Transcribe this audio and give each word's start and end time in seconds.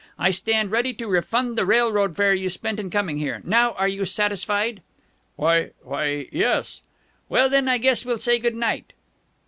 I 0.17 0.31
stand 0.31 0.71
ready 0.71 0.95
to 0.95 1.07
refund 1.07 1.55
the 1.59 1.63
railroad 1.63 2.15
fare 2.17 2.33
you 2.33 2.49
spent 2.49 2.79
in 2.79 2.89
coming 2.89 3.19
here. 3.19 3.39
Now 3.43 3.73
are 3.73 3.87
you 3.87 4.03
satisfied?" 4.05 4.81
"Why 5.35 5.73
why, 5.83 6.27
yes" 6.31 6.81
"Well, 7.29 7.51
then, 7.51 7.67
I 7.67 7.77
guess 7.77 8.03
we'll 8.03 8.17
say 8.17 8.39
good 8.39 8.55
night." 8.55 8.93